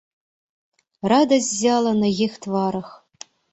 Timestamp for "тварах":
2.49-2.87